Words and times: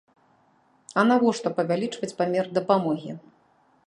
А 1.01 1.03
навошта 1.09 1.51
павялічваць 1.59 2.09
памер 2.21 2.45
дапамогі? 2.59 3.11